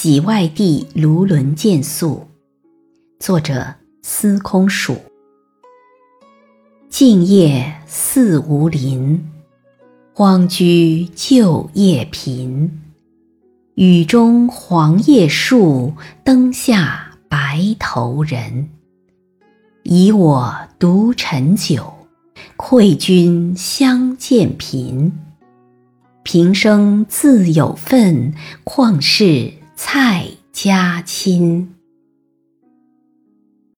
[0.00, 2.28] 喜外地卢纶见宿，
[3.18, 4.96] 作者司空曙。
[6.88, 9.28] 静夜思无林，
[10.14, 12.80] 荒居旧业贫。
[13.74, 18.68] 雨中黄叶树，灯下白头人。
[19.82, 21.92] 以我独陈酒，
[22.56, 25.12] 愧君相见频。
[26.22, 29.54] 平生自有份，况是？
[29.80, 31.77] 蔡家亲。